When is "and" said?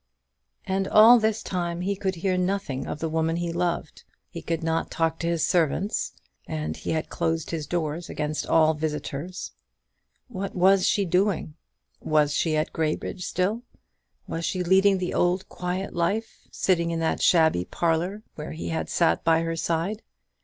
0.65-0.87, 6.47-6.75